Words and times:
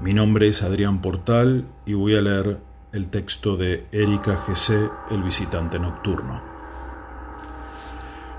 Mi 0.00 0.14
nombre 0.14 0.48
es 0.48 0.62
Adrián 0.62 1.02
Portal 1.02 1.66
y 1.84 1.92
voy 1.92 2.16
a 2.16 2.22
leer 2.22 2.58
el 2.92 3.08
texto 3.08 3.58
de 3.58 3.86
Erika 3.92 4.42
GC, 4.46 4.90
El 5.10 5.22
visitante 5.22 5.78
nocturno. 5.78 6.42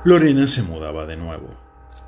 Lorena 0.04 0.47
se 0.47 0.63
mudaba 0.63 1.05
de 1.05 1.18
nuevo. 1.18 1.50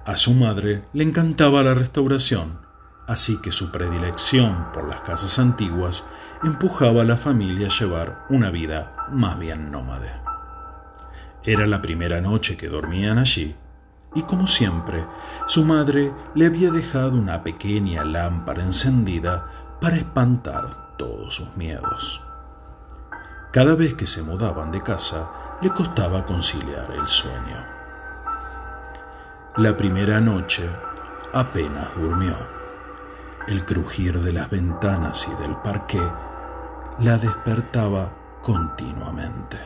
A 0.06 0.18
su 0.18 0.34
madre 0.34 0.86
le 0.94 1.04
encantaba 1.04 1.62
la 1.62 1.76
restauración, 1.76 2.62
así 3.08 3.40
que 3.44 3.52
su 3.52 3.72
predilección 3.72 4.72
por 4.74 4.88
las 4.88 5.02
casas 5.02 5.38
antiguas 5.38 6.08
empujaba 6.44 7.04
a 7.04 7.06
la 7.06 7.18
familia 7.18 7.68
a 7.68 7.80
llevar 7.80 8.26
una 8.30 8.50
vida 8.50 8.96
más 9.12 9.38
bien 9.38 9.70
nómade. 9.70 10.14
Era 11.44 11.68
la 11.68 11.80
primera 11.80 12.22
noche 12.22 12.58
que 12.58 12.70
dormían 12.70 13.20
allí 13.20 13.56
y 14.16 14.24
como 14.24 14.48
siempre, 14.48 15.06
su 15.48 15.66
madre 15.66 16.14
le 16.36 16.46
había 16.46 16.72
dejado 16.72 17.18
una 17.18 17.44
pequeña 17.44 18.04
lámpara 18.04 18.64
encendida 18.64 19.48
para 19.82 19.98
espantar 19.98 20.96
todos 20.98 21.36
sus 21.36 21.56
miedos. 21.58 22.22
Cada 23.52 23.76
vez 23.76 23.94
que 23.94 24.08
se 24.08 24.24
mudaban 24.24 24.72
de 24.72 24.82
casa, 24.82 25.30
le 25.62 25.70
costaba 25.72 26.26
conciliar 26.26 26.92
el 26.92 27.08
sueño. 27.08 27.66
La 29.58 29.78
primera 29.78 30.20
noche 30.20 30.68
apenas 31.34 31.96
durmió. 31.96 32.36
El 33.48 33.66
crujir 33.66 34.20
de 34.22 34.34
las 34.34 34.50
ventanas 34.50 35.28
y 35.28 35.42
del 35.42 35.56
parqué 35.58 36.02
la 37.00 37.18
despertaba 37.18 38.12
continuamente. 38.42 39.58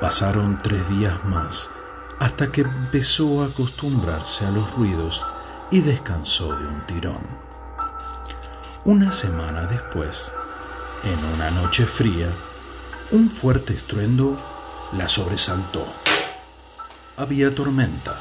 Pasaron 0.00 0.58
tres 0.62 0.88
días 0.88 1.24
más 1.24 1.70
hasta 2.18 2.50
que 2.50 2.62
empezó 2.62 3.42
a 3.42 3.46
acostumbrarse 3.46 4.46
a 4.46 4.50
los 4.50 4.72
ruidos 4.74 5.24
y 5.70 5.80
descansó 5.80 6.54
de 6.56 6.66
un 6.66 6.86
tirón. 6.86 7.20
Una 8.84 9.12
semana 9.12 9.62
después, 9.66 10.32
en 11.04 11.24
una 11.34 11.50
noche 11.50 11.84
fría, 11.84 12.28
un 13.10 13.30
fuerte 13.30 13.74
estruendo 13.74 14.36
la 14.96 15.08
sobresaltó. 15.08 15.86
Había 17.16 17.54
tormenta 17.54 18.16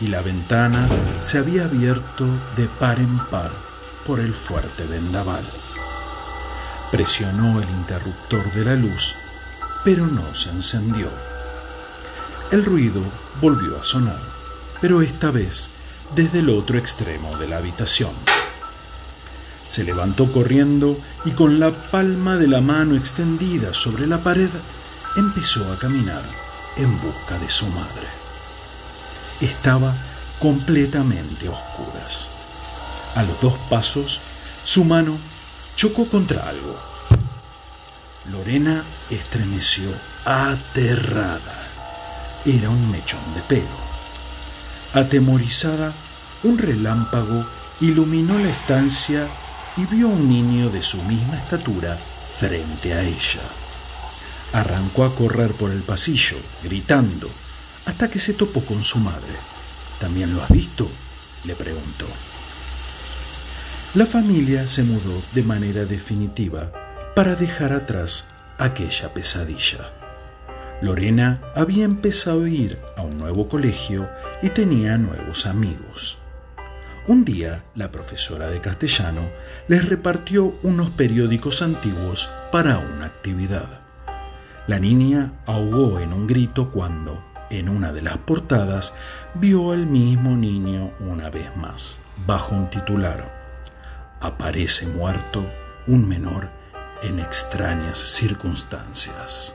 y 0.00 0.08
la 0.08 0.22
ventana 0.22 0.88
se 1.20 1.38
había 1.38 1.64
abierto 1.64 2.26
de 2.56 2.66
par 2.66 2.98
en 2.98 3.18
par 3.26 3.50
por 4.06 4.20
el 4.20 4.34
fuerte 4.34 4.84
vendaval. 4.84 5.44
Presionó 6.90 7.60
el 7.60 7.68
interruptor 7.70 8.50
de 8.52 8.64
la 8.64 8.74
luz, 8.74 9.14
pero 9.82 10.06
no 10.06 10.34
se 10.34 10.50
encendió. 10.50 11.08
El 12.50 12.64
ruido 12.64 13.00
volvió 13.40 13.80
a 13.80 13.84
sonar, 13.84 14.20
pero 14.80 15.02
esta 15.02 15.30
vez 15.30 15.70
desde 16.14 16.40
el 16.40 16.50
otro 16.50 16.78
extremo 16.78 17.36
de 17.38 17.48
la 17.48 17.56
habitación. 17.56 18.12
Se 19.68 19.82
levantó 19.82 20.30
corriendo 20.30 20.96
y 21.24 21.32
con 21.32 21.58
la 21.58 21.72
palma 21.72 22.36
de 22.36 22.46
la 22.46 22.60
mano 22.60 22.94
extendida 22.94 23.74
sobre 23.74 24.06
la 24.06 24.18
pared 24.18 24.50
empezó 25.16 25.72
a 25.72 25.78
caminar 25.78 26.22
en 26.76 27.00
busca 27.00 27.38
de 27.38 27.50
su 27.50 27.66
madre. 27.68 28.06
Estaba 29.40 29.94
completamente 30.38 31.48
oscuras. 31.48 32.28
A 33.14 33.22
los 33.22 33.40
dos 33.40 33.54
pasos, 33.68 34.20
su 34.64 34.84
mano 34.84 35.18
chocó 35.76 36.06
contra 36.08 36.48
algo. 36.48 36.78
Lorena 38.30 38.84
estremeció 39.10 39.90
aterrada 40.24 41.73
era 42.44 42.70
un 42.70 42.90
mechón 42.90 43.20
de 43.34 43.40
pelo. 43.42 43.84
Atemorizada, 44.92 45.92
un 46.42 46.58
relámpago 46.58 47.44
iluminó 47.80 48.38
la 48.38 48.50
estancia 48.50 49.26
y 49.76 49.86
vio 49.86 50.06
a 50.06 50.10
un 50.10 50.28
niño 50.28 50.70
de 50.70 50.82
su 50.82 51.02
misma 51.02 51.38
estatura 51.38 51.98
frente 52.38 52.94
a 52.94 53.02
ella. 53.02 53.42
Arrancó 54.52 55.04
a 55.04 55.14
correr 55.14 55.52
por 55.52 55.70
el 55.70 55.82
pasillo, 55.82 56.36
gritando, 56.62 57.28
hasta 57.86 58.08
que 58.08 58.18
se 58.18 58.34
topó 58.34 58.64
con 58.64 58.82
su 58.82 58.98
madre. 58.98 59.34
¿También 60.00 60.34
lo 60.34 60.42
has 60.42 60.50
visto? 60.50 60.88
le 61.44 61.54
preguntó. 61.54 62.06
La 63.94 64.06
familia 64.06 64.66
se 64.66 64.82
mudó 64.82 65.22
de 65.32 65.42
manera 65.42 65.84
definitiva 65.84 66.72
para 67.14 67.36
dejar 67.36 67.72
atrás 67.72 68.26
aquella 68.58 69.12
pesadilla. 69.12 70.03
Lorena 70.80 71.40
había 71.54 71.84
empezado 71.84 72.44
a 72.44 72.48
ir 72.48 72.78
a 72.96 73.02
un 73.02 73.16
nuevo 73.16 73.48
colegio 73.48 74.08
y 74.42 74.50
tenía 74.50 74.98
nuevos 74.98 75.46
amigos. 75.46 76.18
Un 77.06 77.24
día, 77.24 77.64
la 77.74 77.90
profesora 77.90 78.48
de 78.48 78.60
castellano 78.60 79.28
les 79.68 79.88
repartió 79.88 80.56
unos 80.62 80.90
periódicos 80.90 81.60
antiguos 81.60 82.30
para 82.50 82.78
una 82.78 83.06
actividad. 83.06 83.82
La 84.66 84.78
niña 84.78 85.32
ahogó 85.46 86.00
en 86.00 86.12
un 86.14 86.26
grito 86.26 86.70
cuando, 86.70 87.22
en 87.50 87.68
una 87.68 87.92
de 87.92 88.00
las 88.00 88.16
portadas, 88.18 88.94
vio 89.34 89.72
al 89.72 89.86
mismo 89.86 90.36
niño 90.36 90.92
una 90.98 91.28
vez 91.28 91.54
más, 91.56 92.00
bajo 92.26 92.54
un 92.54 92.70
titular. 92.70 93.30
Aparece 94.20 94.86
muerto 94.86 95.44
un 95.86 96.08
menor 96.08 96.48
en 97.02 97.18
extrañas 97.18 97.98
circunstancias. 97.98 99.54